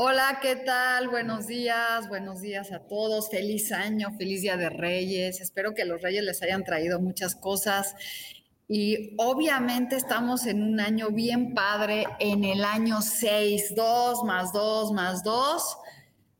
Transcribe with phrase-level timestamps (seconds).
[0.00, 1.08] Hola, ¿qué tal?
[1.08, 3.30] Buenos días, buenos días a todos.
[3.30, 5.40] Feliz año, feliz Día de Reyes.
[5.40, 7.96] Espero que los Reyes les hayan traído muchas cosas.
[8.68, 14.92] Y obviamente estamos en un año bien padre, en el año 6, 2 más 2
[14.92, 15.78] más 2,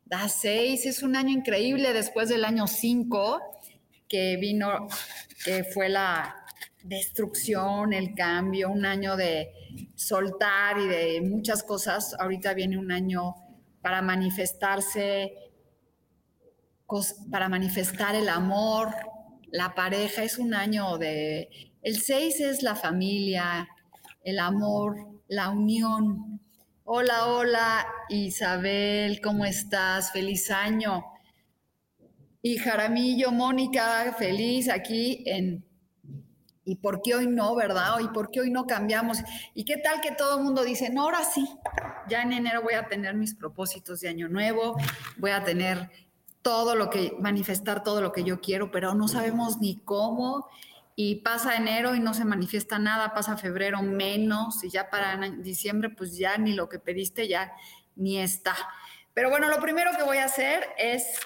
[0.05, 0.87] da 6.
[0.87, 3.41] Es un año increíble después del año 5,
[4.09, 4.87] que vino,
[5.45, 6.47] que fue la
[6.85, 9.51] destrucción, el cambio, un año de
[9.97, 12.15] soltar y de muchas cosas.
[12.21, 13.48] Ahorita viene un año
[13.83, 15.33] para manifestarse,
[17.31, 18.95] para manifestar el amor,
[19.51, 20.23] la pareja.
[20.23, 21.49] Es un año de...
[21.83, 23.69] El 6 es la familia,
[24.25, 24.97] el amor,
[25.29, 26.41] la unión.
[26.85, 30.11] Hola, hola, Isabel, ¿cómo estás?
[30.13, 31.05] Feliz año.
[32.43, 35.68] Y Jaramillo, Mónica, feliz aquí en
[36.69, 37.99] ¿Y por qué hoy no, verdad?
[38.01, 39.21] ¿Y por qué hoy no cambiamos?
[39.55, 41.49] ¿Y qué tal que todo el mundo dice, no, ahora sí,
[42.11, 44.77] ya en enero voy a tener mis propósitos de año nuevo,
[45.17, 45.91] voy a tener
[46.43, 50.47] todo lo que, manifestar todo lo que yo quiero, pero no sabemos ni cómo.
[50.95, 55.89] Y pasa enero y no se manifiesta nada, pasa febrero menos, y ya para diciembre,
[55.89, 57.51] pues ya ni lo que pediste ya
[57.97, 58.55] ni está.
[59.15, 61.19] Pero bueno, lo primero que voy a hacer es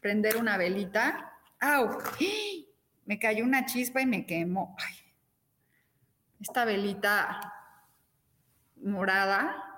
[0.00, 1.34] prender una velita.
[1.60, 1.98] ¡Au!
[3.04, 4.76] Me cayó una chispa y me quemó.
[6.40, 7.52] esta velita
[8.76, 9.72] morada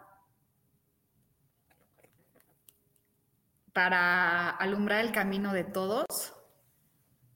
[3.73, 6.07] para alumbrar el camino de todos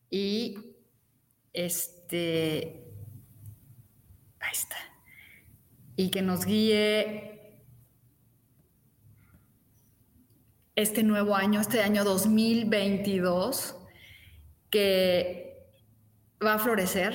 [0.09, 0.77] y
[1.53, 2.85] este
[4.41, 4.77] ahí está
[5.97, 7.39] y que nos guíe
[10.77, 13.77] este nuevo año, este año 2022
[14.71, 15.48] que
[16.45, 17.15] va a florecer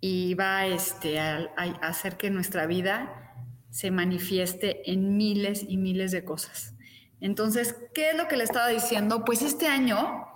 [0.00, 1.50] y va este, a,
[1.82, 3.34] hacer que nuestra vida
[3.70, 6.74] se manifieste en miles y miles de cosas.
[7.20, 9.24] Entonces, ¿qué es lo que le estaba diciendo?
[9.24, 10.26] Pues este año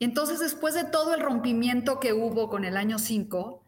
[0.00, 3.62] y entonces después de todo el rompimiento que hubo con el año 5,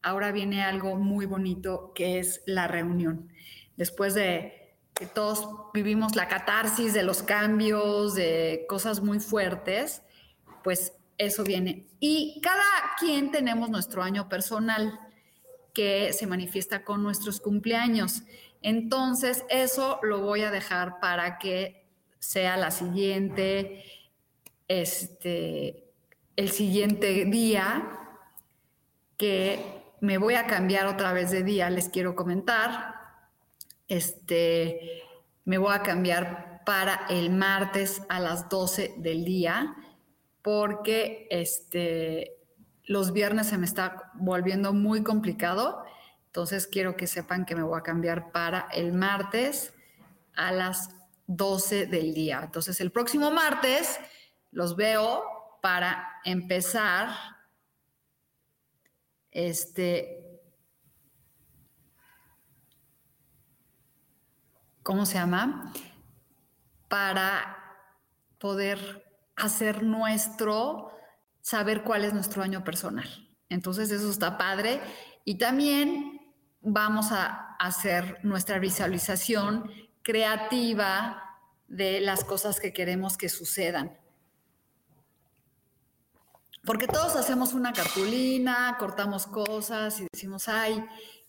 [0.00, 3.32] ahora viene algo muy bonito que es la reunión.
[3.76, 10.02] Después de que todos vivimos la catarsis de los cambios, de cosas muy fuertes,
[10.62, 11.88] pues eso viene.
[11.98, 12.62] Y cada
[13.00, 15.00] quien tenemos nuestro año personal
[15.74, 18.22] que se manifiesta con nuestros cumpleaños.
[18.60, 21.88] Entonces, eso lo voy a dejar para que
[22.20, 23.84] sea la siguiente
[24.80, 25.84] este,
[26.34, 27.90] el siguiente día,
[29.18, 32.94] que me voy a cambiar otra vez de día, les quiero comentar.
[33.86, 35.02] Este,
[35.44, 39.76] me voy a cambiar para el martes a las 12 del día,
[40.40, 42.38] porque este,
[42.84, 45.84] los viernes se me está volviendo muy complicado.
[46.26, 49.74] Entonces quiero que sepan que me voy a cambiar para el martes
[50.34, 50.88] a las
[51.26, 52.40] 12 del día.
[52.42, 54.00] Entonces el próximo martes
[54.52, 55.24] los veo
[55.60, 57.10] para empezar
[59.30, 60.22] este
[64.82, 65.72] ¿cómo se llama?
[66.88, 67.56] Para
[68.38, 69.06] poder
[69.36, 70.90] hacer nuestro,
[71.40, 73.08] saber cuál es nuestro año personal.
[73.48, 74.80] Entonces eso está padre.
[75.24, 76.20] Y también
[76.60, 79.70] vamos a hacer nuestra visualización
[80.02, 81.22] creativa
[81.68, 84.01] de las cosas que queremos que sucedan.
[86.64, 90.84] Porque todos hacemos una cartulina, cortamos cosas y decimos, ay,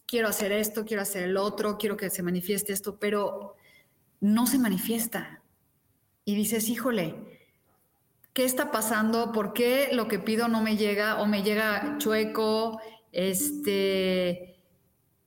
[0.05, 3.55] quiero hacer esto, quiero hacer el otro, quiero que se manifieste esto, pero
[4.19, 5.41] no se manifiesta.
[6.23, 7.15] Y dices, híjole,
[8.33, 9.31] ¿qué está pasando?
[9.31, 12.79] ¿Por qué lo que pido no me llega o me llega chueco?
[13.11, 14.59] Este,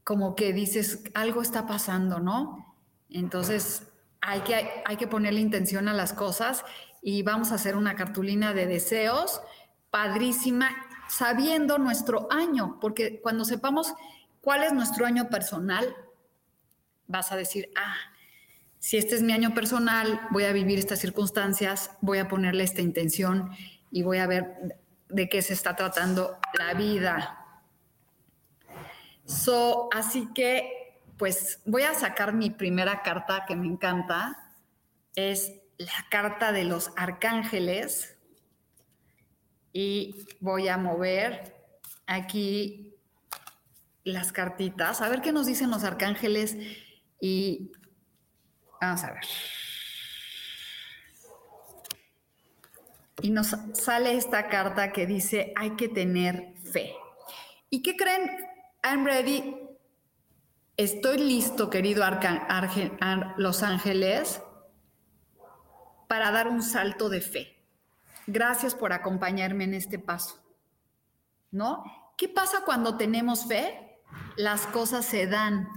[0.05, 2.77] como que dices, algo está pasando, ¿no?
[3.11, 3.89] Entonces,
[4.21, 6.65] hay que, hay que ponerle intención a las cosas
[7.03, 9.41] y vamos a hacer una cartulina de deseos
[9.97, 10.77] padrísima,
[11.09, 13.95] sabiendo nuestro año, porque cuando sepamos
[14.43, 15.97] cuál es nuestro año personal,
[17.07, 17.97] vas a decir, ah,
[18.79, 22.83] si este es mi año personal, voy a vivir estas circunstancias, voy a ponerle esta
[22.83, 23.53] intención
[23.91, 24.77] y voy a ver
[25.09, 27.47] de qué se está tratando la vida.
[29.25, 34.53] So, así que, pues voy a sacar mi primera carta que me encanta.
[35.15, 38.16] Es la carta de los arcángeles.
[39.79, 41.55] Y voy a mover
[42.07, 42.95] aquí
[44.05, 46.57] las cartitas, a ver qué nos dicen los arcángeles
[47.21, 47.73] y
[48.81, 49.25] Vamos a ver.
[53.23, 56.95] Y nos sale esta carta que dice, hay que tener fe.
[57.71, 58.31] ¿Y qué creen?
[58.83, 59.57] I'm ready.
[60.77, 62.05] Estoy listo, querido
[63.39, 64.41] Los Ángeles,
[66.09, 67.56] para dar un salto de fe.
[68.27, 70.43] Gracias por acompañarme en este paso.
[71.53, 71.85] ¿No?
[72.17, 74.01] ¿Qué pasa cuando tenemos fe?
[74.37, 75.69] Las cosas se dan.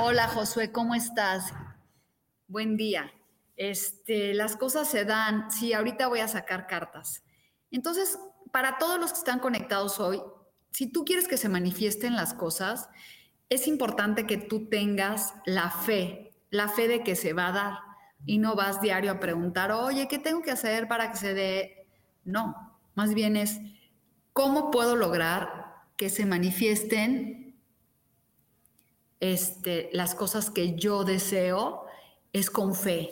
[0.00, 1.52] Hola Josué, ¿cómo estás?
[2.48, 3.12] Buen día.
[3.56, 5.50] Este, las cosas se dan.
[5.50, 7.22] Sí, ahorita voy a sacar cartas.
[7.70, 8.18] Entonces,
[8.50, 10.20] para todos los que están conectados hoy,
[10.72, 12.88] si tú quieres que se manifiesten las cosas,
[13.48, 17.78] es importante que tú tengas la fe, la fe de que se va a dar
[18.26, 21.83] y no vas diario a preguntar, oye, ¿qué tengo que hacer para que se dé?
[22.24, 23.60] No, más bien es,
[24.32, 27.56] ¿cómo puedo lograr que se manifiesten
[29.20, 31.86] este, las cosas que yo deseo
[32.32, 33.10] es con fe,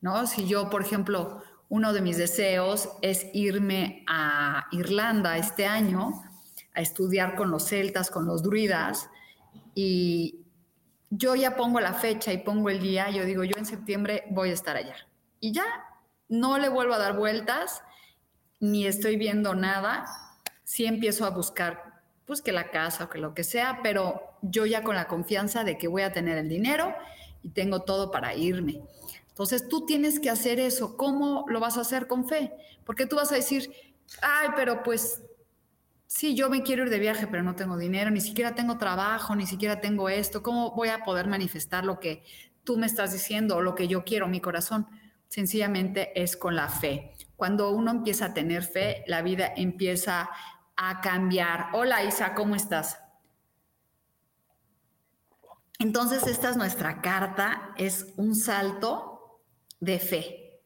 [0.00, 0.26] ¿no?
[0.26, 6.22] Si yo, por ejemplo, uno de mis deseos es irme a Irlanda este año
[6.74, 9.08] a estudiar con los celtas, con los druidas,
[9.74, 10.46] y
[11.10, 14.50] yo ya pongo la fecha y pongo el día, yo digo, yo en septiembre voy
[14.50, 14.96] a estar allá.
[15.40, 15.64] Y ya
[16.28, 17.82] no le vuelvo a dar vueltas,
[18.60, 20.06] ni estoy viendo nada,
[20.64, 24.66] sí empiezo a buscar, pues que la casa o que lo que sea, pero yo
[24.66, 26.94] ya con la confianza de que voy a tener el dinero
[27.42, 28.82] y tengo todo para irme.
[29.28, 30.96] Entonces tú tienes que hacer eso.
[30.96, 32.52] ¿Cómo lo vas a hacer con fe?
[32.84, 33.70] Porque tú vas a decir,
[34.22, 35.22] ay, pero pues
[36.06, 39.36] sí, yo me quiero ir de viaje, pero no tengo dinero, ni siquiera tengo trabajo,
[39.36, 40.42] ni siquiera tengo esto.
[40.42, 42.24] ¿Cómo voy a poder manifestar lo que
[42.64, 44.86] tú me estás diciendo o lo que yo quiero, mi corazón?
[45.28, 47.12] Sencillamente es con la fe.
[47.36, 50.30] Cuando uno empieza a tener fe, la vida empieza
[50.76, 51.68] a cambiar.
[51.72, 52.98] Hola Isa, ¿cómo estás?
[55.78, 59.42] Entonces, esta es nuestra carta, es un salto
[59.80, 60.62] de fe.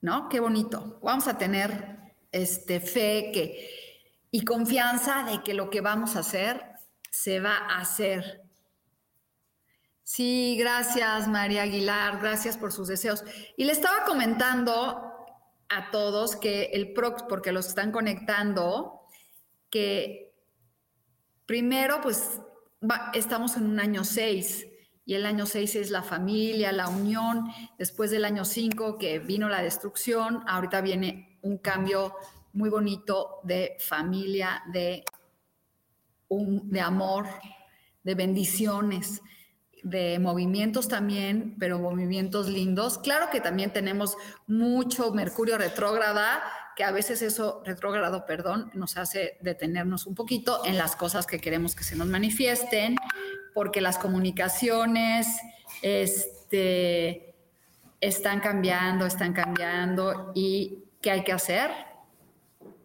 [0.00, 0.28] ¿No?
[0.28, 0.98] Qué bonito.
[1.02, 1.98] Vamos a tener
[2.32, 6.64] este, fe que, y confianza de que lo que vamos a hacer
[7.10, 8.42] se va a hacer.
[10.02, 13.24] Sí, gracias María Aguilar, gracias por sus deseos.
[13.56, 15.07] Y le estaba comentando
[15.68, 19.02] a todos que el PROX, porque los están conectando,
[19.70, 20.34] que
[21.46, 22.40] primero pues
[23.14, 24.66] estamos en un año 6
[25.04, 27.48] y el año 6 es la familia, la unión.
[27.78, 32.14] Después del año 5 que vino la destrucción, ahorita viene un cambio
[32.52, 35.04] muy bonito de familia, de,
[36.28, 37.26] un, de amor,
[38.02, 39.22] de bendiciones,
[39.82, 42.98] de movimientos también, pero movimientos lindos.
[42.98, 44.16] Claro que también tenemos
[44.46, 46.42] mucho Mercurio retrógrada
[46.78, 51.40] que a veces eso, retrógrado, perdón, nos hace detenernos un poquito en las cosas que
[51.40, 52.94] queremos que se nos manifiesten,
[53.52, 55.26] porque las comunicaciones
[55.82, 57.34] este,
[58.00, 61.72] están cambiando, están cambiando, y ¿qué hay que hacer?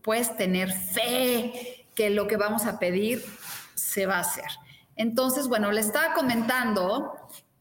[0.01, 3.23] Pues tener fe que lo que vamos a pedir
[3.75, 4.49] se va a hacer.
[4.95, 7.13] Entonces, bueno, le estaba comentando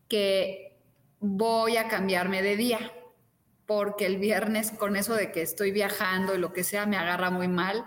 [0.08, 0.78] que
[1.20, 2.92] voy a cambiarme de día
[3.66, 7.30] porque el viernes con eso de que estoy viajando y lo que sea me agarra
[7.30, 7.84] muy mal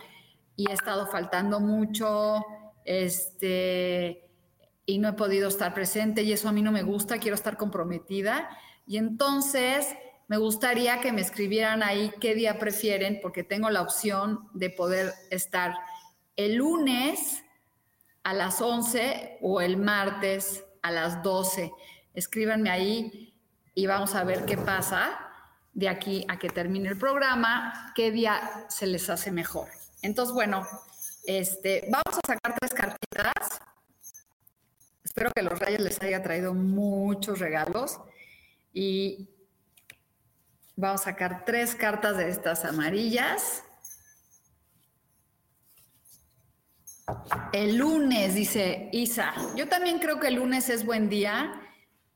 [0.56, 2.44] y he estado faltando mucho,
[2.86, 4.30] este,
[4.86, 7.58] y no he podido estar presente y eso a mí no me gusta, quiero estar
[7.58, 8.50] comprometida.
[8.88, 9.96] Y entonces
[10.28, 15.14] me gustaría que me escribieran ahí qué día prefieren, porque tengo la opción de poder
[15.30, 15.76] estar
[16.36, 17.44] el lunes
[18.26, 21.72] a las 11 o el martes a las 12.
[22.14, 23.34] Escríbanme ahí
[23.74, 25.18] y vamos a ver qué pasa
[25.74, 29.70] de aquí a que termine el programa, qué día se les hace mejor.
[30.02, 30.68] Entonces, bueno,
[31.26, 33.62] este, vamos a sacar tres cartitas
[35.16, 38.02] Espero que los rayos les haya traído muchos regalos
[38.74, 39.30] y
[40.76, 43.64] vamos a sacar tres cartas de estas amarillas.
[47.54, 49.34] El lunes, dice Isa.
[49.56, 51.62] Yo también creo que el lunes es buen día.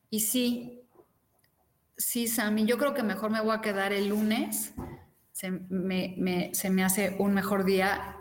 [0.10, 0.82] Y sí,
[1.96, 4.74] sí, Sammy, yo creo que mejor me voy a quedar el lunes.
[5.32, 8.18] Se me, hace un mejor día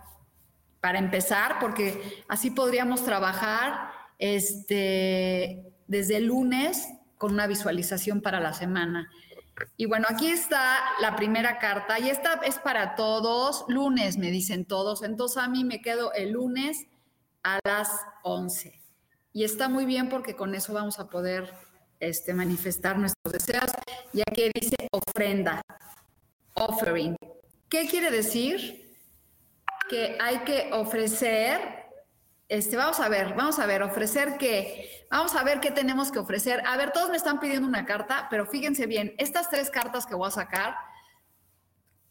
[0.81, 8.53] para empezar, porque así podríamos trabajar este, desde el lunes con una visualización para la
[8.53, 9.11] semana.
[9.77, 13.65] Y bueno, aquí está la primera carta y esta es para todos.
[13.69, 15.03] Lunes, me dicen todos.
[15.03, 16.87] Entonces a mí me quedo el lunes
[17.43, 17.89] a las
[18.23, 18.81] 11.
[19.33, 21.53] Y está muy bien porque con eso vamos a poder
[22.01, 23.71] este, manifestar nuestros deseos.
[24.13, 25.63] Y aquí dice ofrenda,
[26.55, 27.17] offering.
[27.69, 28.97] ¿Qué quiere decir?
[29.89, 31.88] Que hay que ofrecer
[32.49, 36.19] este, vamos a ver, vamos a ver, ofrecer qué, vamos a ver qué tenemos que
[36.19, 36.63] ofrecer.
[36.67, 40.15] A ver, todos me están pidiendo una carta, pero fíjense bien, estas tres cartas que
[40.15, 40.75] voy a sacar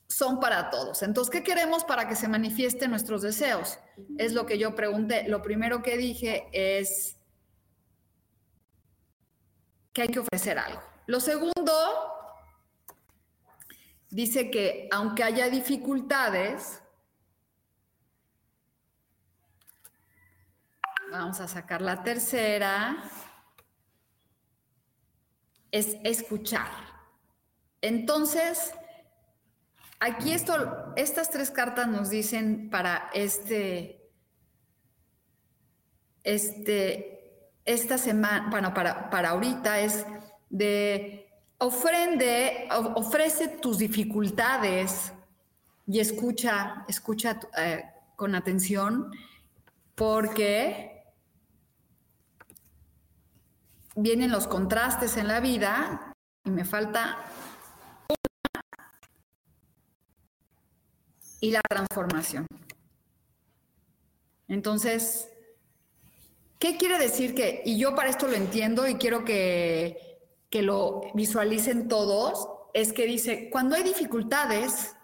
[0.08, 1.02] son para todos.
[1.04, 3.80] Entonces, ¿qué queremos para que se manifiesten nuestros deseos?
[4.18, 5.28] Es lo que yo pregunté.
[5.28, 7.18] Lo primero que dije es
[9.92, 10.82] que hay que ofrecer algo.
[11.08, 11.74] Lo segundo
[14.10, 16.82] dice que aunque haya dificultades,
[21.12, 22.98] Vamos a sacar la tercera.
[25.72, 26.68] Es escuchar.
[27.82, 28.74] Entonces,
[30.00, 34.12] aquí esto, estas tres cartas nos dicen para este,
[36.24, 40.06] este, esta semana, bueno, para, para ahorita es
[40.50, 45.14] de ofrende, ofrece tus dificultades
[45.86, 47.84] y escucha, escucha eh,
[48.16, 49.12] con atención,
[49.96, 50.97] porque
[53.98, 56.14] vienen los contrastes en la vida
[56.46, 57.18] y me falta
[58.08, 58.64] una
[61.42, 62.46] y la transformación.
[64.48, 65.30] Entonces,
[66.60, 71.02] ¿qué quiere decir que, y yo para esto lo entiendo y quiero que, que lo
[71.16, 74.96] visualicen todos, es que dice, cuando hay dificultades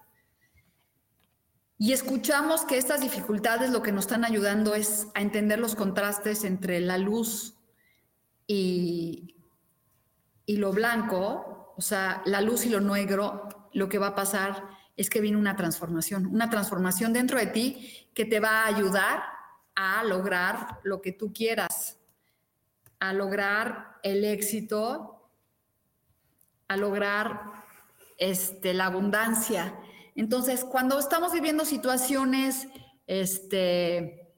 [1.79, 6.43] y escuchamos que estas dificultades lo que nos están ayudando es a entender los contrastes
[6.43, 7.55] entre la luz
[8.47, 9.35] y,
[10.47, 15.09] lo blanco, o sea, la luz y lo negro, lo que va a pasar es
[15.09, 19.23] que viene una transformación, una transformación dentro de ti que te va a ayudar
[19.75, 21.97] a lograr lo que tú quieras,
[22.99, 25.29] a lograr el éxito,
[26.67, 27.41] a lograr
[28.17, 29.75] este, la abundancia.
[30.15, 32.67] Entonces, cuando estamos viviendo situaciones
[33.07, 34.31] este,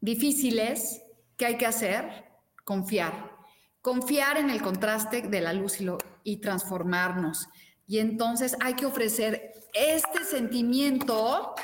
[0.00, 1.02] difíciles,
[1.36, 2.27] ¿qué hay que hacer?
[2.68, 3.34] Confiar.
[3.80, 5.78] Confiar en el contraste de la luz
[6.22, 7.48] y, transformarnos.
[7.86, 11.54] Y entonces hay que ofrecer este sentimiento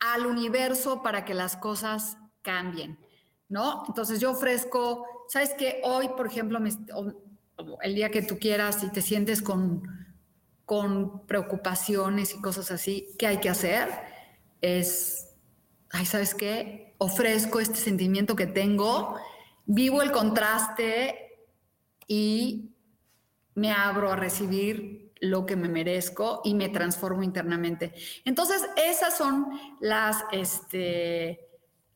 [0.00, 2.98] al universo para que las cosas cambien,
[3.50, 3.84] ¿no?
[3.86, 5.82] Entonces yo ofrezco, ¿sabes qué?
[5.84, 6.58] Hoy, por ejemplo,
[7.82, 9.82] el día que tú quieras y te sientes con,
[10.64, 13.90] con preocupaciones y cosas así, ¿qué hay que hacer?
[14.62, 15.36] Es,
[15.90, 16.85] ay, ¿sabes qué?
[16.98, 19.16] Ofrezco este sentimiento que tengo,
[19.66, 21.38] vivo el contraste
[22.06, 22.70] y
[23.54, 27.94] me abro a recibir lo que me merezco y me transformo internamente.
[28.24, 29.48] Entonces, esas son
[29.80, 31.48] las, este,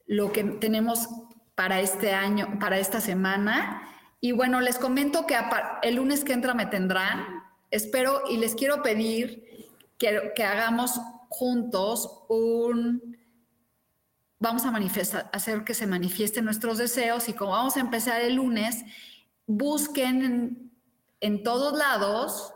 [0.07, 1.09] lo que tenemos
[1.54, 3.83] para este año, para esta semana.
[4.21, 5.37] Y bueno, les comento que
[5.83, 7.45] el lunes que entra me tendrán.
[7.71, 13.09] Espero y les quiero pedir que, que hagamos juntos un
[14.40, 14.73] vamos a
[15.32, 18.85] hacer que se manifiesten nuestros deseos y como vamos a empezar el lunes,
[19.47, 20.73] busquen
[21.20, 22.54] en, todos lados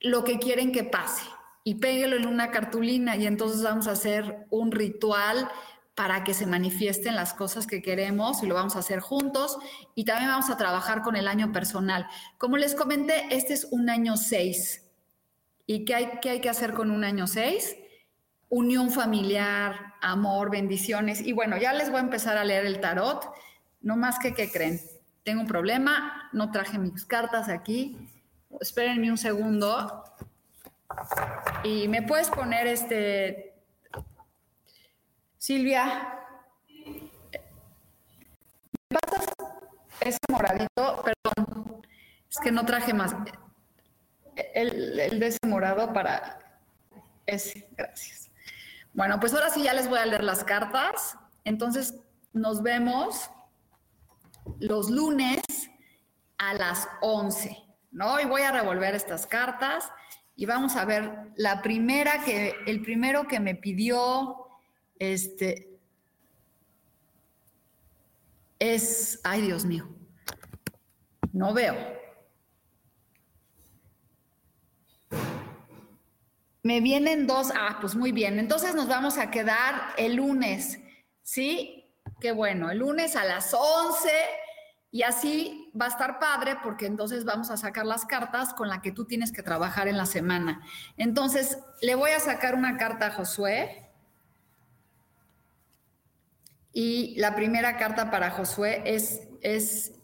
[0.00, 1.24] lo que quieren que pase
[1.64, 5.50] y péguelo en una cartulina y entonces vamos a hacer un ritual
[5.94, 9.58] para que se manifiesten las cosas que queremos y lo vamos a hacer juntos
[9.94, 12.06] y también vamos a trabajar con el año personal.
[12.36, 14.84] Como les comenté, este es un año 6.
[15.66, 17.76] ¿Y qué hay, qué hay que hacer con un año 6?
[18.48, 21.20] Unión familiar, amor, bendiciones.
[21.20, 23.30] Y bueno, ya les voy a empezar a leer el tarot.
[23.80, 24.80] No más que, ¿qué creen?
[25.24, 27.96] Tengo un problema, no traje mis cartas aquí.
[28.60, 30.04] Espérenme un segundo.
[31.64, 33.44] Y me puedes poner este...
[35.36, 36.18] Silvia,
[38.90, 39.26] ¿me pasas
[40.00, 41.04] ese moradito?
[41.04, 41.86] Perdón,
[42.28, 43.14] es que no traje más.
[44.52, 46.60] El, el de ese morado para
[47.24, 48.27] ese, gracias.
[48.94, 51.16] Bueno, pues ahora sí ya les voy a leer las cartas.
[51.44, 51.94] Entonces,
[52.32, 53.30] nos vemos
[54.60, 55.42] los lunes
[56.38, 57.56] a las 11,
[57.90, 58.20] ¿no?
[58.20, 59.90] Y voy a revolver estas cartas
[60.36, 64.36] y vamos a ver la primera que, el primero que me pidió,
[64.98, 65.78] este,
[68.58, 69.88] es, ay Dios mío,
[71.32, 71.76] no veo.
[76.68, 80.78] Me vienen dos, ah, pues muy bien, entonces nos vamos a quedar el lunes,
[81.22, 81.90] ¿sí?
[82.20, 84.10] Qué bueno, el lunes a las 11
[84.90, 88.80] y así va a estar padre porque entonces vamos a sacar las cartas con las
[88.82, 90.60] que tú tienes que trabajar en la semana.
[90.98, 93.88] Entonces, le voy a sacar una carta a Josué.
[96.74, 99.94] Y la primera carta para Josué es, es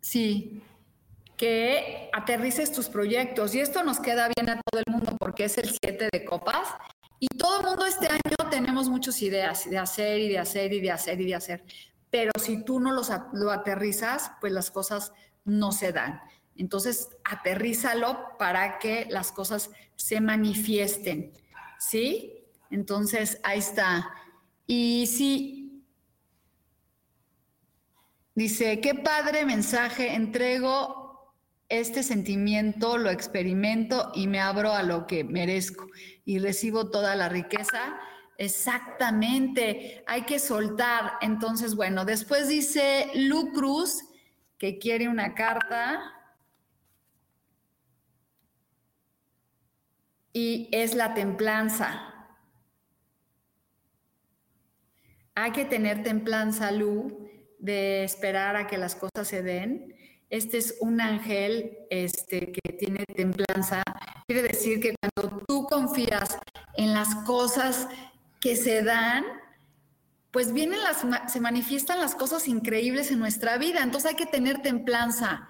[0.00, 0.62] sí,
[1.36, 3.54] que aterrices tus proyectos.
[3.54, 6.68] Y esto nos queda bien a todo el mundo porque es el 7 de copas.
[7.18, 10.80] Y todo el mundo este año tenemos muchas ideas de hacer y de hacer y
[10.80, 11.64] de hacer y de hacer
[12.16, 15.12] pero si tú no los, lo aterrizas, pues las cosas
[15.44, 16.20] no se dan.
[16.56, 21.32] Entonces, aterrízalo para que las cosas se manifiesten,
[21.78, 22.46] ¿sí?
[22.70, 24.10] Entonces, ahí está.
[24.66, 25.84] Y sí,
[28.34, 31.05] dice, qué padre mensaje, entrego
[31.68, 35.86] este sentimiento, lo experimento y me abro a lo que merezco
[36.24, 37.98] y recibo toda la riqueza
[38.38, 41.12] Exactamente, hay que soltar.
[41.22, 44.04] Entonces, bueno, después dice Lu Cruz
[44.58, 46.12] que quiere una carta.
[50.32, 52.12] Y es la templanza.
[55.34, 59.94] Hay que tener templanza, Lu, de esperar a que las cosas se den.
[60.28, 63.82] Este es un ángel este, que tiene templanza.
[64.26, 66.38] Quiere decir que cuando tú confías
[66.76, 67.88] en las cosas
[68.40, 69.24] que se dan,
[70.32, 73.82] pues vienen las, se manifiestan las cosas increíbles en nuestra vida.
[73.82, 75.48] Entonces hay que tener templanza,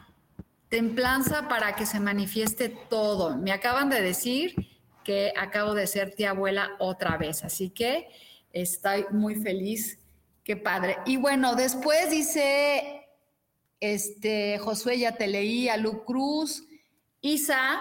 [0.68, 3.37] templanza para que se manifieste todo.
[3.37, 4.55] Me acaban de decir
[5.03, 8.09] que acabo de ser tía abuela otra vez, así que
[8.53, 9.98] estoy muy feliz.
[10.44, 10.98] Qué padre.
[11.07, 13.06] Y bueno, después dice,
[13.81, 16.65] este, Josué, ya te leí, a Lu Cruz,
[17.21, 17.81] Isa,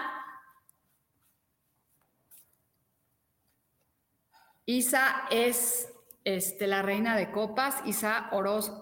[4.64, 5.88] Isa es
[6.24, 8.72] este, la reina de copas, Isa Oroz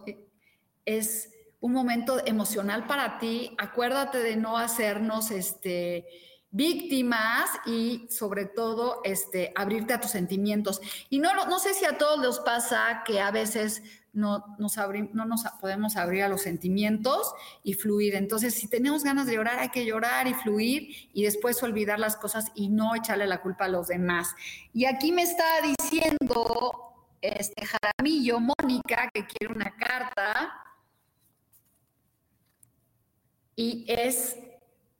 [0.87, 3.55] es un momento emocional para ti.
[3.59, 6.07] Acuérdate de no hacernos este,
[6.55, 10.81] víctimas y sobre todo este, abrirte a tus sentimientos.
[11.11, 14.77] Y no, no sé si a todos les pasa que a veces no nos,
[15.13, 18.15] no nos podemos abrir a los sentimientos y fluir.
[18.15, 22.17] Entonces, si tenemos ganas de llorar, hay que llorar y fluir y después olvidar las
[22.17, 24.33] cosas y no echarle la culpa a los demás.
[24.73, 30.53] Y aquí me está diciendo este Jaramillo, Mónica, que quiere una carta.
[33.57, 34.37] Y es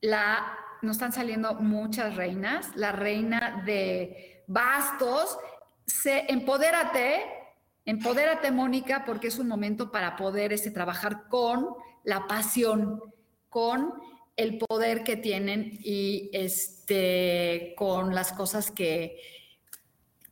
[0.01, 5.39] la, nos están saliendo muchas reinas, la reina de bastos,
[5.87, 7.45] se, empodérate,
[7.87, 11.69] Empodérate, Mónica, porque es un momento para poder este, trabajar con
[12.03, 13.03] la pasión,
[13.51, 13.93] con
[14.37, 19.21] el poder que tienen y este, con las cosas que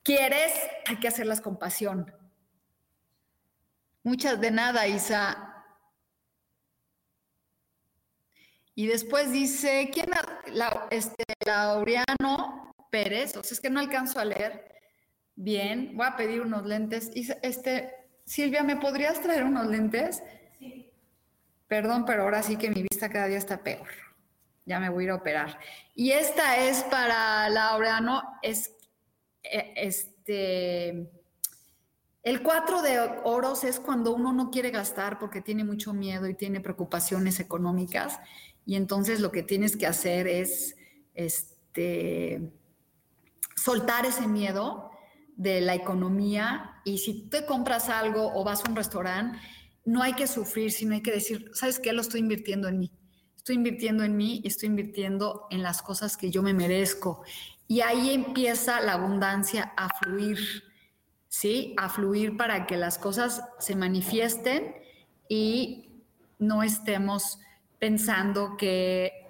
[0.02, 0.52] quieres,
[0.86, 2.12] hay que hacerlas con pasión.
[4.02, 5.51] Muchas de nada, Isa.
[8.74, 10.10] Y después dice, ¿quién?
[10.52, 14.72] La, este, Laureano Pérez, o sea, es que no alcanzo a leer.
[15.34, 17.10] Bien, voy a pedir unos lentes.
[17.42, 20.22] Este, Silvia, ¿me podrías traer unos lentes?
[20.58, 20.90] Sí.
[21.68, 23.88] Perdón, pero ahora sí que mi vista cada día está peor.
[24.64, 25.58] Ya me voy a ir a operar.
[25.94, 28.74] Y esta es para Laureano, es
[29.42, 31.10] e, este.
[32.22, 36.34] El cuatro de oros es cuando uno no quiere gastar porque tiene mucho miedo y
[36.34, 38.20] tiene preocupaciones económicas.
[38.64, 40.76] Y entonces lo que tienes que hacer es
[41.14, 42.52] este,
[43.56, 44.90] soltar ese miedo
[45.36, 49.38] de la economía y si te compras algo o vas a un restaurante,
[49.84, 51.92] no hay que sufrir, sino hay que decir, ¿sabes qué?
[51.92, 52.92] Lo estoy invirtiendo en mí.
[53.36, 57.24] Estoy invirtiendo en mí y estoy invirtiendo en las cosas que yo me merezco.
[57.66, 60.38] Y ahí empieza la abundancia a fluir,
[61.28, 61.74] ¿sí?
[61.76, 64.76] A fluir para que las cosas se manifiesten
[65.28, 65.88] y
[66.38, 67.38] no estemos
[67.82, 69.26] pensando que,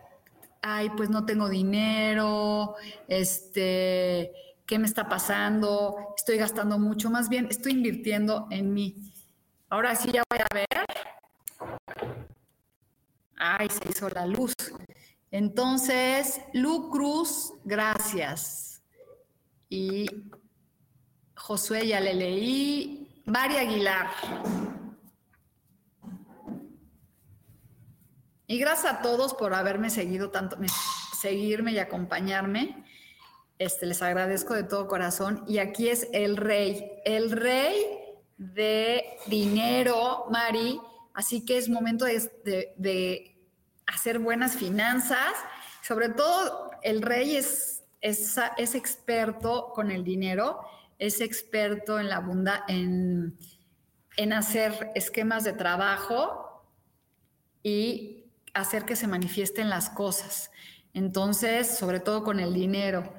[0.60, 2.74] ay, pues no tengo dinero,
[3.08, 4.30] este
[4.66, 6.14] ¿Qué me está pasando?
[6.18, 9.10] Estoy gastando mucho, más bien estoy invirtiendo en mí.
[9.70, 10.66] Ahora sí ya voy a ver.
[13.36, 14.54] Ay, se hizo la luz.
[15.30, 18.82] Entonces, Lu Cruz, gracias.
[19.70, 20.06] Y
[21.36, 23.22] Josué ya le leí.
[23.24, 24.10] María Aguilar.
[28.46, 30.56] Y gracias a todos por haberme seguido tanto,
[31.20, 32.84] seguirme y acompañarme.
[33.58, 35.44] Este, les agradezco de todo corazón.
[35.46, 37.74] Y aquí es el rey, el rey
[38.36, 40.80] de dinero, Mari.
[41.14, 43.38] Así que es momento de,
[43.86, 45.32] hacer buenas finanzas.
[45.82, 50.60] Sobre todo, el rey es, es, es experto con el dinero,
[50.98, 53.38] es experto en la abundancia, en,
[54.16, 56.64] en hacer esquemas de trabajo
[57.62, 58.21] y
[58.54, 60.50] hacer que se manifiesten las cosas.
[60.94, 63.14] Entonces, sobre todo con el dinero.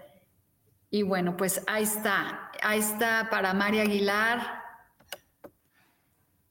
[0.89, 2.51] Y bueno, pues ahí está.
[2.61, 4.63] Ahí está para María Aguilar.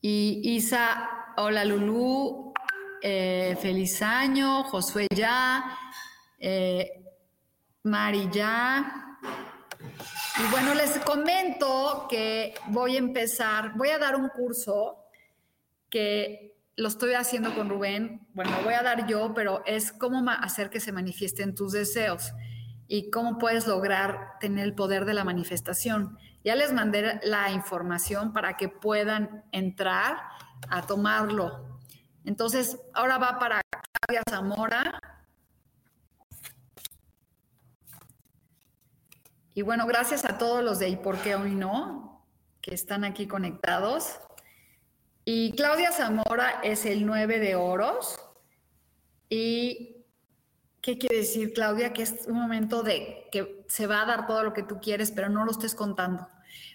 [0.00, 2.52] Y Isa, hola Lulú,
[3.00, 5.78] eh, feliz año, Josué ya,
[6.40, 7.04] eh,
[7.84, 9.18] Mari ya.
[10.38, 15.04] Y bueno, les comento que voy a empezar, voy a dar un curso
[15.88, 20.28] que lo estoy haciendo con Rubén, bueno, lo voy a dar yo, pero es cómo
[20.30, 22.32] hacer que se manifiesten tus deseos
[22.88, 26.18] y cómo puedes lograr tener el poder de la manifestación.
[26.44, 30.18] Ya les mandé la información para que puedan entrar
[30.68, 31.78] a tomarlo.
[32.24, 34.98] Entonces, ahora va para Claudia Zamora.
[39.54, 42.26] Y bueno, gracias a todos los de ¿Y por qué hoy no?
[42.62, 44.20] que están aquí conectados.
[45.24, 48.18] Y Claudia Zamora es el 9 de oros.
[49.28, 50.04] ¿Y
[50.80, 51.92] qué quiere decir, Claudia?
[51.92, 55.12] Que es un momento de que se va a dar todo lo que tú quieres,
[55.12, 56.26] pero no lo estés contando.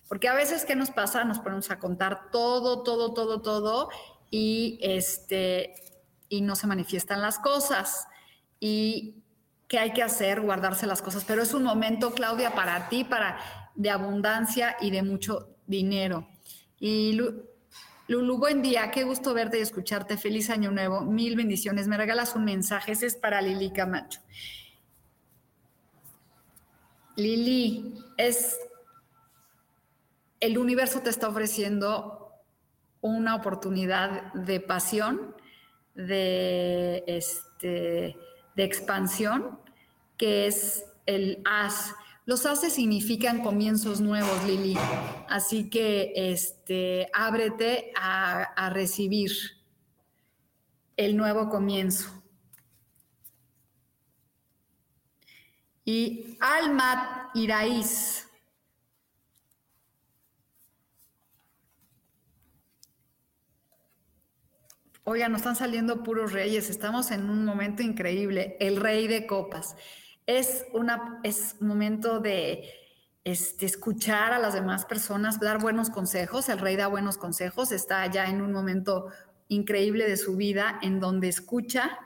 [0.07, 1.25] Porque a veces, ¿qué nos pasa?
[1.25, 3.89] Nos ponemos a contar todo, todo, todo, todo
[4.31, 5.75] y, este,
[6.29, 8.07] y no se manifiestan las cosas.
[8.60, 9.23] Y
[9.67, 11.25] qué hay que hacer, guardarse las cosas.
[11.25, 13.38] Pero es un momento, Claudia, para ti, para
[13.75, 16.27] de abundancia y de mucho dinero.
[16.79, 17.19] Y
[18.08, 20.15] Lulu, buen día, qué gusto verte y escucharte.
[20.15, 21.89] Feliz año nuevo, mil bendiciones.
[21.89, 24.22] Me regalas un mensaje, ese es para Lili Camacho.
[27.17, 28.58] Lili, es
[30.39, 32.32] el universo te está ofreciendo
[33.02, 35.36] una oportunidad de pasión,
[35.93, 38.15] de, este,
[38.56, 39.60] de expansión,
[40.15, 41.93] que es el as
[42.27, 44.77] los haces significan comienzos nuevos, Lili.
[45.29, 49.31] Así que este, ábrete a, recibir
[50.97, 52.21] el nuevo comienzo.
[55.85, 58.27] Y Almat Iraíz.
[65.05, 66.69] Oigan, nos están saliendo puros reyes.
[66.69, 68.57] Estamos en un momento increíble.
[68.59, 69.77] El rey de copas
[70.27, 72.69] es, una, es momento de
[73.23, 76.49] este, escuchar a las demás personas, dar buenos consejos.
[76.49, 79.07] El rey da buenos consejos, está ya en un momento
[79.47, 81.97] increíble de su vida en donde escucha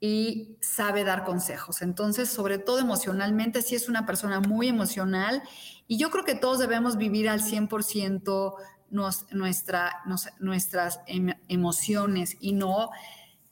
[0.00, 1.82] y sabe dar consejos.
[1.82, 5.42] Entonces, sobre todo emocionalmente, sí es una persona muy emocional
[5.88, 8.54] y yo creo que todos debemos vivir al 100%
[8.90, 10.02] nuestra,
[10.38, 12.90] nuestras em, emociones y no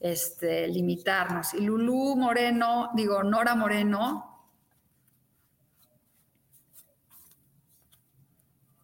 [0.04, 1.54] este, limitarnos.
[1.54, 4.50] Y Lulú Moreno, digo, Nora Moreno,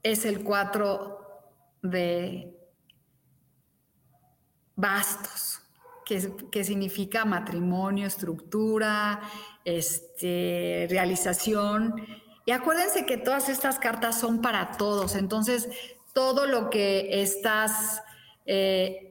[0.03, 1.19] es el cuatro
[1.83, 2.57] de
[4.75, 5.61] bastos,
[6.07, 9.21] que, significa matrimonio, estructura,
[9.67, 11.97] este, realización.
[12.47, 15.69] Y acuérdense que todas estas cartas son para todos, entonces
[16.15, 18.03] todo lo que estás...
[18.47, 19.10] Eh,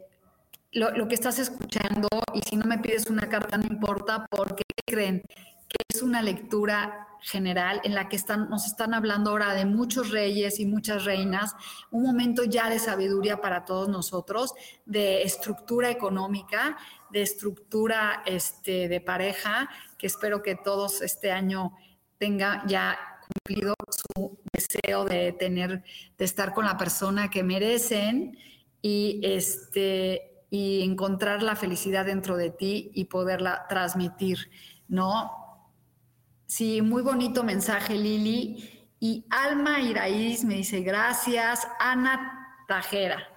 [0.71, 5.23] lo, que estás escuchando y si no me pides una carta no importa porque creen
[5.67, 10.09] que es una lectura general en la que están, nos están hablando ahora de muchos
[10.09, 11.53] reyes y muchas reinas,
[11.91, 14.53] un momento ya de sabiduría para todos nosotros,
[14.85, 16.77] de estructura económica,
[17.11, 21.73] de estructura este, de pareja, que espero que todos este año
[22.17, 25.83] tenga ya cumplido su deseo de tener,
[26.17, 28.37] de estar con la persona que merecen.
[28.81, 34.49] Y este y encontrar la felicidad dentro de ti y poderla transmitir,
[34.87, 35.31] ¿no?
[36.45, 38.87] Sí, muy bonito mensaje, Lili.
[38.99, 43.27] Y Alma Iraíz me dice, gracias, Ana Tajera.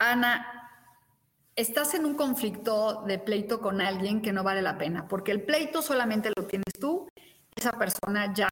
[0.00, 0.70] Ana,
[1.56, 5.42] estás en un conflicto de pleito con alguien que no vale la pena, porque el
[5.42, 7.07] pleito solamente lo tienes tú
[7.58, 8.48] esa persona ya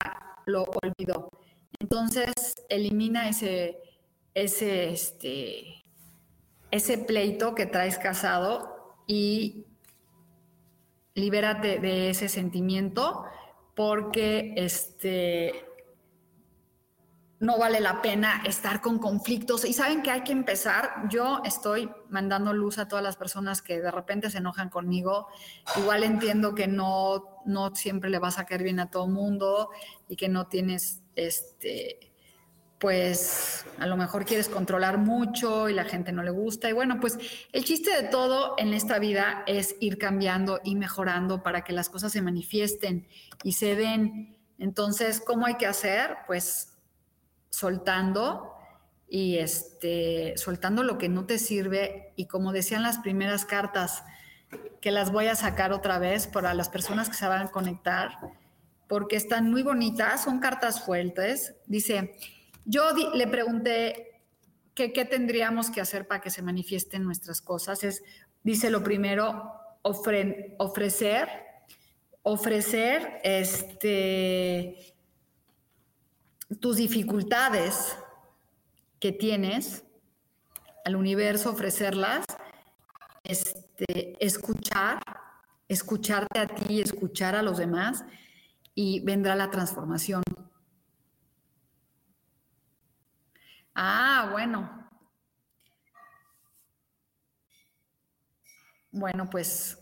[0.46, 1.30] lo olvidó.
[1.78, 2.32] Entonces,
[2.68, 3.78] elimina ese,
[4.34, 5.84] ese, este,
[6.70, 9.66] ese pleito que traes casado y
[11.14, 13.24] libérate de ese sentimiento
[13.74, 15.65] porque este,
[17.38, 19.64] no vale la pena estar con conflictos.
[19.64, 21.08] Y saben que hay que empezar.
[21.10, 25.28] Yo estoy mandando luz a todas las personas que de repente se enojan conmigo.
[25.76, 29.70] Igual entiendo que no, no siempre le vas a caer bien a todo mundo
[30.08, 32.12] y que no tienes, este,
[32.78, 36.70] pues a lo mejor quieres controlar mucho y la gente no le gusta.
[36.70, 37.18] Y bueno, pues
[37.52, 41.90] el chiste de todo en esta vida es ir cambiando y mejorando para que las
[41.90, 43.08] cosas se manifiesten
[43.42, 44.38] y se den.
[44.58, 46.16] Entonces, ¿cómo hay que hacer?
[46.26, 46.75] Pues
[47.50, 48.52] soltando
[49.08, 54.02] y este, soltando lo que no te sirve y como decían las primeras cartas,
[54.80, 58.18] que las voy a sacar otra vez para las personas que se van a conectar,
[58.88, 61.54] porque están muy bonitas, son cartas fuertes.
[61.66, 62.16] Dice,
[62.64, 64.22] yo le pregunté
[64.74, 67.82] qué tendríamos que hacer para que se manifiesten nuestras cosas.
[67.82, 68.02] Es,
[68.42, 71.28] dice lo primero, ofrecer,
[72.22, 74.95] ofrecer este,
[76.60, 77.96] tus dificultades
[79.00, 79.84] que tienes
[80.84, 82.24] al universo, ofrecerlas,
[83.24, 85.00] este, escuchar,
[85.68, 88.04] escucharte a ti, escuchar a los demás
[88.74, 90.22] y vendrá la transformación.
[93.74, 94.88] Ah, bueno.
[98.92, 99.78] Bueno, pues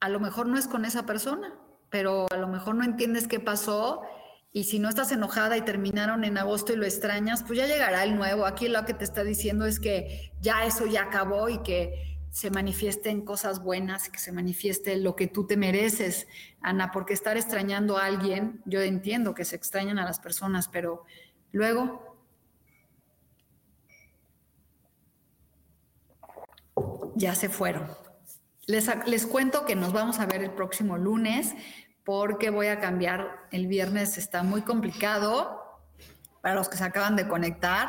[0.00, 1.58] a lo mejor no es con esa persona,
[1.90, 4.02] pero a lo mejor no entiendes qué pasó
[4.52, 8.02] y si no estás enojada y terminaron en agosto y lo extrañas, pues ya llegará
[8.02, 8.46] el nuevo.
[8.46, 12.50] Aquí lo que te está diciendo es que ya eso ya acabó y que se
[12.50, 16.26] manifiesten cosas buenas, que se manifieste lo que tú te mereces,
[16.60, 21.04] Ana, porque estar extrañando a alguien, yo entiendo que se extrañan a las personas, pero
[21.52, 22.16] luego
[27.14, 27.88] ya se fueron.
[28.66, 31.54] Les, les cuento que nos vamos a ver el próximo lunes
[32.04, 33.46] porque voy a cambiar.
[33.50, 35.60] El viernes está muy complicado
[36.40, 37.88] para los que se acaban de conectar,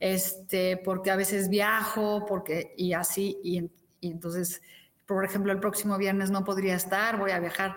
[0.00, 4.60] este, porque a veces viajo, porque y así, y, entonces,
[5.06, 7.76] por ejemplo, el próximo viernes no podría estar, voy a viajar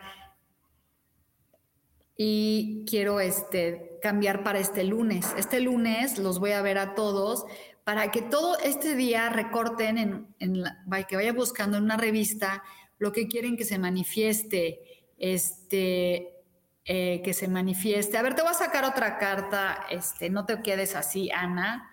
[2.21, 5.33] y quiero este, cambiar para este lunes.
[5.37, 7.45] Este lunes los voy a ver a todos
[7.85, 10.65] para que todo este día recorten, en, en
[11.07, 12.61] que vaya buscando en una revista
[12.97, 16.39] lo que quieren que se manifieste este,
[16.85, 18.17] eh, que se manifieste.
[18.17, 21.91] A ver, te voy a sacar otra carta, este, no te quedes así, Ana,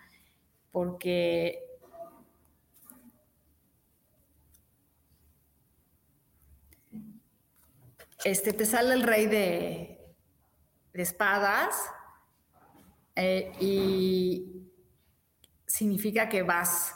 [0.71, 1.61] porque
[8.23, 9.93] este, te sale el rey de,
[10.93, 11.75] espadas
[13.15, 14.71] eh, y
[15.67, 16.95] significa que vas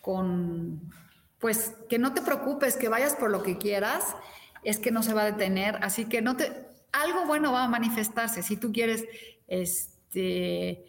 [0.00, 0.90] con,
[1.38, 4.16] pues que no te preocupes, que vayas por lo que quieras
[4.64, 6.52] es que no se va a detener, así que no te,
[6.92, 8.42] algo bueno va a manifestarse.
[8.42, 9.04] Si tú quieres,
[9.46, 10.84] este,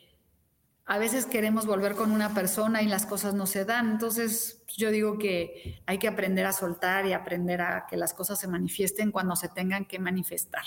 [0.86, 4.92] a veces queremos volver con una persona y las cosas no se dan, entonces yo
[4.92, 9.12] digo que hay que aprender a soltar y aprender a que las cosas se manifiesten
[9.12, 10.66] cuando se tengan que manifestar.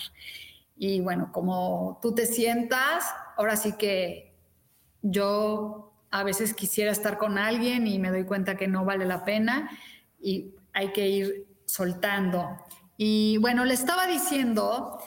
[0.77, 3.05] Y bueno, como tú te sientas,
[3.37, 4.35] ahora sí que
[5.03, 9.25] yo a veces quisiera estar con alguien y me doy cuenta que no vale la
[9.25, 9.71] pena
[10.21, 12.57] y hay que ir soltando.
[13.01, 14.99] Y bueno, le estaba diciendo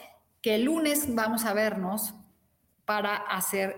[0.41, 2.15] que el lunes vamos a vernos
[2.85, 3.75] para hacer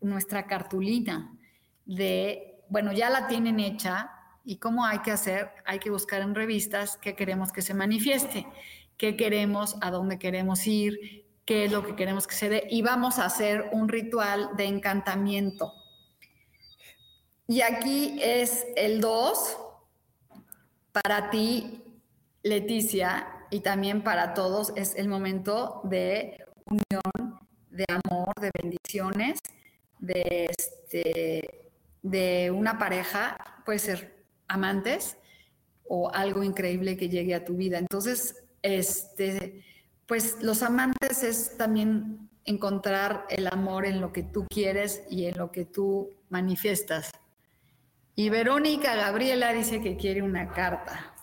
[0.00, 1.36] nuestra cartulina
[1.84, 4.12] de, bueno, ya la tienen hecha
[4.44, 8.46] y cómo hay que hacer, hay que buscar en revistas qué queremos que se manifieste,
[8.96, 12.82] qué queremos, a dónde queremos ir, qué es lo que queremos que se dé y
[12.82, 15.72] vamos a hacer un ritual de encantamiento.
[17.48, 19.58] Y aquí es el 2
[20.92, 21.82] para ti,
[22.44, 27.40] Leticia, y también para todos es el momento de unión,
[27.70, 29.38] de amor, de bendiciones,
[29.98, 31.70] de, este,
[32.02, 35.16] de una pareja, puede ser amantes
[35.88, 37.78] o algo increíble que llegue a tu vida.
[37.78, 39.64] Entonces, este,
[40.04, 45.38] pues los amantes es también encontrar el amor en lo que tú quieres y en
[45.38, 47.10] lo que tú manifiestas.
[48.14, 51.15] Y Verónica Gabriela dice que quiere una carta.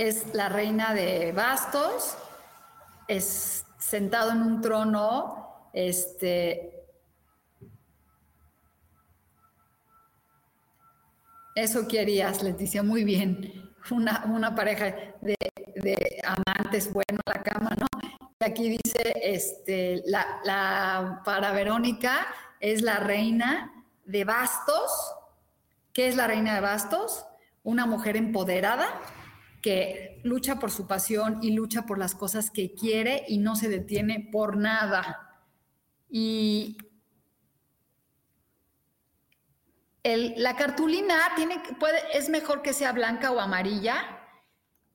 [0.00, 2.16] Es la reina de bastos,
[3.06, 6.76] es sentado en un trono, este,
[11.54, 13.74] Eso querías, Leticia, muy bien.
[13.90, 15.36] Una, pareja de,
[16.24, 17.86] amantes, bueno, la cama, ¿no?
[18.40, 22.26] Y aquí dice, este, la, para Verónica
[22.60, 24.90] es la reina de bastos,
[25.92, 27.26] ¿Qué es la reina de bastos?
[27.64, 28.86] Una mujer empoderada
[29.60, 33.68] que lucha por su pasión y lucha por las cosas que quiere y no se
[33.68, 35.42] detiene por nada.
[36.08, 36.78] Y
[40.02, 44.20] la cartulina tiene, puede, es mejor que sea blanca o amarilla,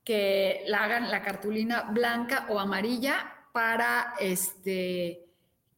[0.04, 5.26] que la hagan la cartulina blanca o amarilla para este,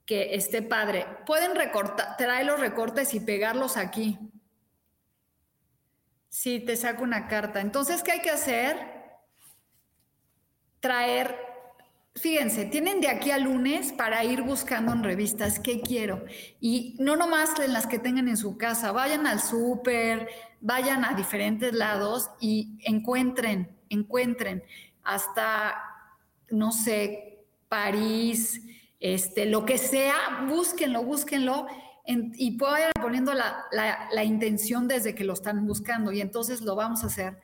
[0.06, 1.06] que esté padre.
[1.26, 4.18] Pueden recortar, traer los recortes y pegarlos aquí.
[6.30, 7.62] Sí, te saco una carta.
[7.62, 8.78] Entonces, ¿qué hay que hacer?
[10.80, 11.36] Traer,
[12.16, 16.26] fíjense, tienen de aquí a lunes para ir buscando en revistas qué quiero.
[16.60, 20.30] Y no nomás en las que tengan en su casa, vayan al súper,
[20.62, 24.64] vayan a diferentes lados y encuentren, encuentren
[25.04, 25.76] hasta,
[26.50, 28.62] no sé, París,
[29.00, 31.68] este, lo que sea, búsquenlo, búsquenlo
[32.08, 37.04] y vayan poniendo la, la, intención desde que lo están buscando y entonces lo vamos
[37.04, 37.38] a hacer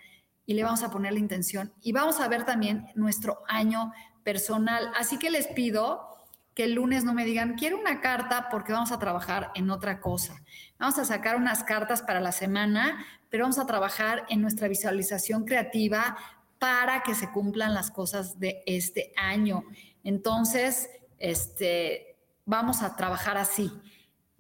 [0.46, 3.92] y le vamos a poner la intención y vamos a ver también nuestro año
[4.24, 4.90] personal.
[4.98, 6.08] Así que les pido
[6.54, 10.00] que el lunes no me digan, quiero una carta porque vamos a trabajar en otra
[10.00, 10.42] cosa.
[10.80, 15.44] Vamos a sacar unas cartas para la semana, pero vamos a trabajar en nuestra visualización
[15.44, 16.16] creativa
[16.58, 19.66] para que se cumplan las cosas de este año.
[20.06, 23.70] Entonces, este, vamos a trabajar así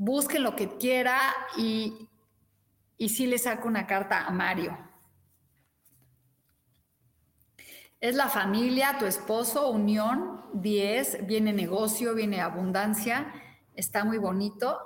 [0.03, 1.17] busquen lo que quiera
[1.57, 2.09] y,
[2.97, 4.77] y sí le saco una carta a Mario.
[8.01, 13.33] Es la familia, tu esposo, unión, 10, viene negocio, viene abundancia,
[13.75, 14.77] está muy bonito,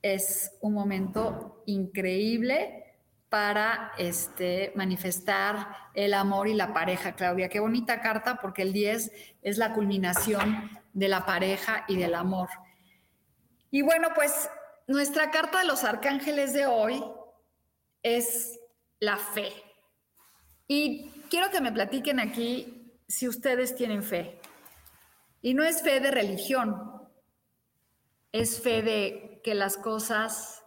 [0.00, 2.84] es un momento increíble
[3.28, 7.48] para este, manifestar el amor y la pareja, Claudia.
[7.48, 9.10] Qué bonita carta porque el 10
[9.42, 12.48] es la culminación de la pareja y del amor.
[13.70, 14.48] Y bueno, pues
[14.86, 17.04] nuestra carta de los arcángeles de hoy
[18.02, 18.58] es
[19.00, 19.52] la fe.
[20.68, 24.40] Y quiero que me platiquen aquí si ustedes tienen fe.
[25.42, 27.08] Y no es fe de religión,
[28.32, 30.64] es fe de que las cosas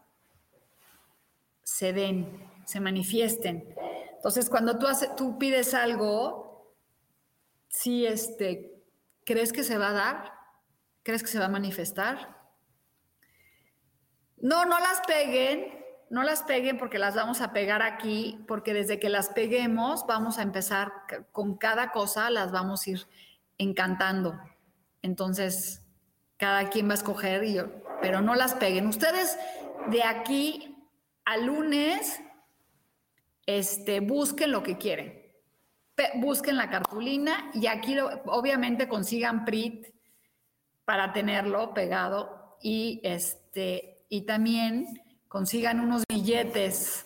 [1.63, 3.75] se den, se manifiesten.
[4.15, 6.75] Entonces, cuando tú, tú pides algo,
[7.67, 8.83] si este,
[9.25, 10.33] ¿crees que se va a dar?
[11.03, 12.38] ¿Crees que se va a manifestar?
[14.41, 18.99] No, no las peguen, no las peguen porque las vamos a pegar aquí, porque desde
[18.99, 20.91] que las peguemos vamos a empezar
[21.31, 23.07] con cada cosa, las vamos a ir
[23.57, 24.39] encantando.
[25.01, 25.81] Entonces,
[26.37, 27.67] cada quien va a escoger, y yo,
[28.01, 28.87] pero no las peguen.
[28.87, 29.37] Ustedes
[29.87, 30.75] de aquí
[31.25, 32.21] al lunes,
[33.45, 35.19] este, busquen lo que quieren.
[36.15, 39.87] busquen la cartulina y aquí obviamente consigan PRIT
[40.85, 44.87] para tenerlo pegado y este y también
[45.27, 47.05] consigan unos billetes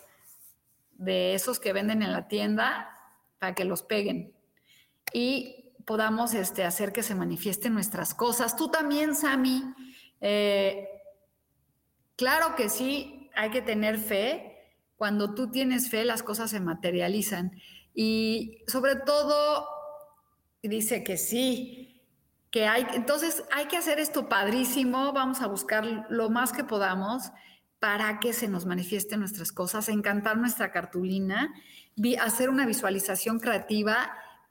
[0.92, 2.88] de esos que venden en la tienda
[3.38, 4.34] para que los peguen
[5.12, 8.56] y podamos este, hacer que se manifiesten nuestras cosas.
[8.56, 9.62] Tú también, Sami,
[10.20, 10.88] eh,
[12.16, 14.50] claro que sí, hay que tener fe.
[14.96, 17.52] Cuando tú tienes fe, las cosas se materializan.
[17.94, 19.68] Y sobre todo,
[20.62, 21.93] dice que sí,
[22.54, 27.32] que entonces hay que hacer esto padrísimo, vamos a buscar lo más que podamos
[27.80, 31.52] para que se nos manifiesten nuestras cosas, encantar nuestra cartulina,
[32.20, 34.08] hacer una visualización creativa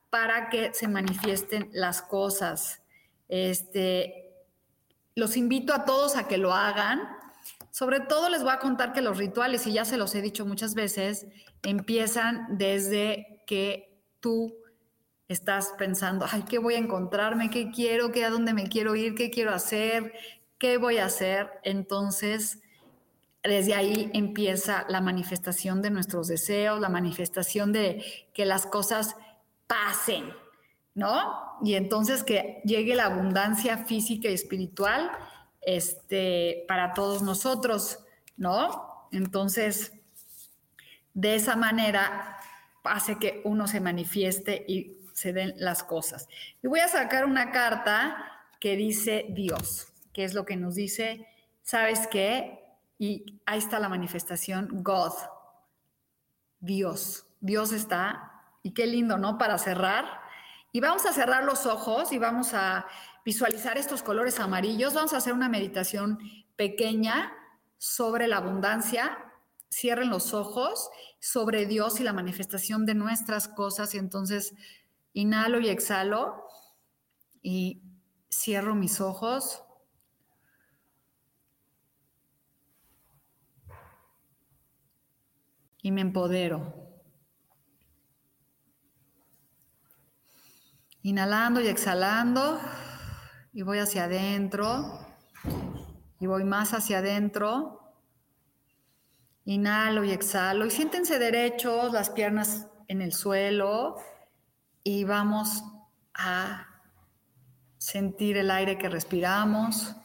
[0.10, 2.82] para que se manifiesten las cosas.
[3.30, 4.34] Este,
[5.16, 7.08] los invito a todos a que lo hagan.
[7.72, 10.46] Sobre todo les voy a contar que los rituales, y ya se los he dicho
[10.46, 11.26] muchas veces,
[11.62, 14.58] empiezan desde que tú
[15.28, 17.50] estás pensando, ay, ¿qué voy a encontrarme?
[17.50, 18.12] ¿Qué quiero?
[18.12, 19.16] ¿Qué a dónde me quiero ir?
[19.16, 20.14] ¿Qué quiero hacer?
[20.58, 21.50] ¿Qué voy a hacer?
[21.64, 22.60] Entonces,
[23.44, 29.16] desde ahí empieza la manifestación de nuestros deseos, la manifestación de que las cosas
[29.68, 30.32] pasen,
[30.96, 31.58] ¿no?
[31.62, 35.12] Y entonces que llegue la abundancia física y espiritual
[35.62, 38.00] este, para todos nosotros,
[38.38, 39.08] ¿no?
[39.12, 39.94] Entonces,
[41.14, 42.40] de esa manera
[42.84, 46.28] hace que uno se manifieste y se den las cosas.
[46.62, 51.28] Y voy a sacar una carta que dice Dios, que es lo que nos dice,
[51.62, 52.60] ¿sabes qué?
[53.00, 55.14] Y ahí está la manifestación, God,
[56.60, 57.26] Dios.
[57.40, 59.38] Dios está, y qué lindo, ¿no?
[59.38, 60.06] Para cerrar.
[60.74, 62.86] Y vamos a cerrar los ojos y vamos a
[63.24, 64.94] visualizar estos colores amarillos.
[64.94, 66.20] Vamos a hacer una meditación
[66.58, 67.32] pequeña
[67.78, 69.18] sobre la abundancia.
[69.70, 74.54] Cierren los ojos sobre Dios y la manifestación de nuestras cosas y entonces
[75.14, 76.48] Inhalo y exhalo
[77.42, 77.82] y
[78.30, 79.64] cierro mis ojos.
[85.84, 86.74] y me empodero.
[91.04, 92.60] Inhalando y exhalando
[93.52, 94.98] y voy hacia adentro
[96.20, 97.82] y voy más hacia adentro.
[99.44, 103.98] Inhalo y exhalo y siéntense derechos, las piernas en el suelo
[104.84, 105.64] y vamos
[106.14, 106.68] a
[107.78, 109.96] sentir el aire que respiramos,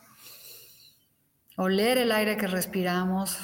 [1.57, 3.39] oler el aire que respiramos.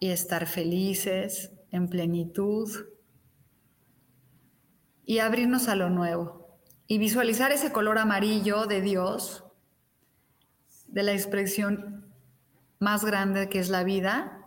[0.00, 2.70] Y estar felices, en plenitud.
[5.04, 6.60] Y abrirnos a lo nuevo.
[6.86, 9.44] Y visualizar ese color amarillo de Dios,
[10.86, 12.14] de la expresión
[12.78, 14.37] más grande que es la vida,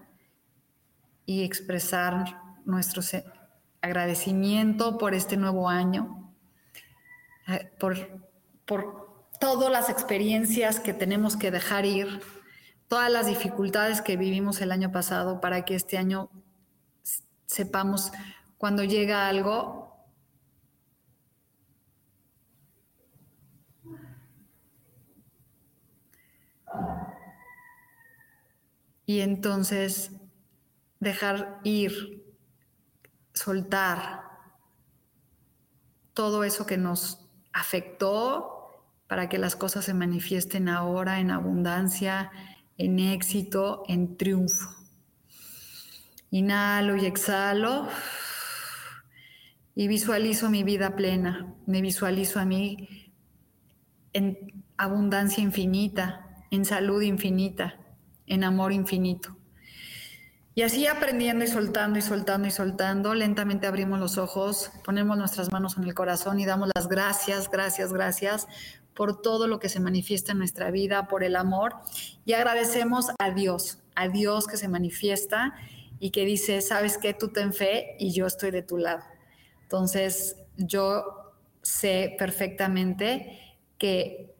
[1.25, 3.01] y expresar nuestro
[3.81, 6.33] agradecimiento por este nuevo año,
[7.47, 7.97] eh, por,
[8.65, 12.21] por todas las experiencias que tenemos que dejar ir,
[12.87, 16.29] todas las dificultades que vivimos el año pasado para que este año
[17.45, 18.11] sepamos
[18.57, 19.81] cuando llega algo.
[29.05, 30.20] Y entonces
[31.01, 32.23] dejar ir,
[33.33, 34.21] soltar
[36.13, 42.31] todo eso que nos afectó para que las cosas se manifiesten ahora en abundancia,
[42.77, 44.69] en éxito, en triunfo.
[46.29, 47.87] Inhalo y exhalo
[49.75, 53.11] y visualizo mi vida plena, me visualizo a mí
[54.13, 57.79] en abundancia infinita, en salud infinita,
[58.27, 59.40] en amor infinito.
[60.53, 65.49] Y así aprendiendo y soltando y soltando y soltando, lentamente abrimos los ojos, ponemos nuestras
[65.51, 68.47] manos en el corazón y damos las gracias, gracias, gracias
[68.93, 71.75] por todo lo que se manifiesta en nuestra vida, por el amor.
[72.25, 75.53] Y agradecemos a Dios, a Dios que se manifiesta
[75.99, 79.03] y que dice, sabes que tú ten fe y yo estoy de tu lado.
[79.63, 84.30] Entonces, yo sé perfectamente que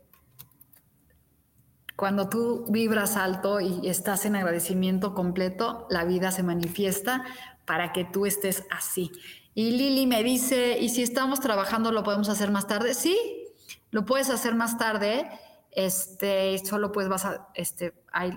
[2.02, 7.24] cuando tú vibras alto y estás en agradecimiento completo, la vida se manifiesta
[7.64, 9.12] para que tú estés así.
[9.54, 12.96] Y Lili me dice, ¿y si estamos trabajando lo podemos hacer más tarde?
[12.96, 13.46] Sí,
[13.92, 15.30] lo puedes hacer más tarde.
[15.70, 18.36] Este, solo pues vas a, este, hay,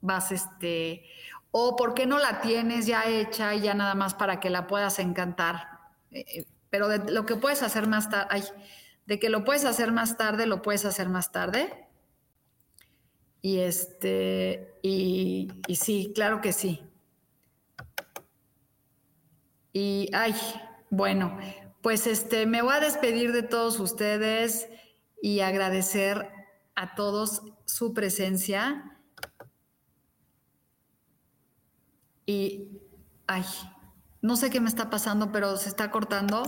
[0.00, 1.04] vas, este,
[1.50, 4.66] o por qué no la tienes ya hecha y ya nada más para que la
[4.66, 5.68] puedas encantar.
[6.10, 8.42] Eh, eh, pero de lo que puedes hacer más tarde,
[9.04, 11.90] de que lo puedes hacer más tarde, lo puedes hacer más tarde.
[13.44, 16.80] Y este, y, sí, claro que sí.
[19.72, 20.34] Y, ay,
[20.90, 21.36] bueno,
[21.82, 24.68] pues este, me voy a despedir de todos ustedes
[25.20, 26.30] y agradecer
[26.76, 29.00] a todos su presencia.
[32.26, 32.78] Y,
[33.26, 33.44] ay,
[34.20, 36.44] no sé qué me está pasando, pero se está cortando.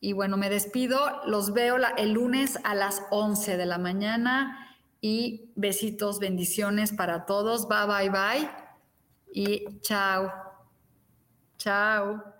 [0.00, 1.20] Y bueno, me despido.
[1.26, 4.69] Los veo el lunes a las 11 de la mañana
[5.00, 7.68] y besitos, bendiciones para todos.
[7.68, 8.50] Bye, bye, bye.
[9.32, 10.30] Y chao.
[11.58, 12.39] Chao.